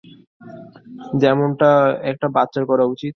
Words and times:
যেমনটা 1.19 1.69
একটা 2.11 2.27
বাচ্চার 2.29 2.63
করা 2.65 2.85
উচিত। 2.85 3.09